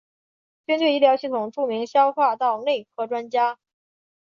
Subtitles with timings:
[0.65, 3.59] 军队医疗系统著名消化道内科专家。